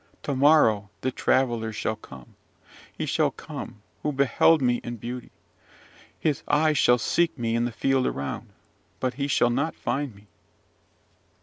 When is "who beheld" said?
4.01-4.59